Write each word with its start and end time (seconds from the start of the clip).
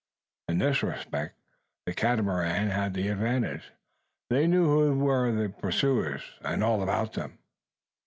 In 0.47 0.57
this 0.57 0.81
respect 0.81 1.37
the 1.85 1.93
Catamarans 1.93 2.71
had 2.71 2.95
the 2.95 3.09
advantage. 3.09 3.71
They 4.31 4.47
knew 4.47 4.65
who 4.65 4.97
were 4.97 5.31
their 5.31 5.49
pursuers; 5.49 6.23
and 6.43 6.63
all 6.63 6.81
about 6.81 7.13
them. 7.13 7.37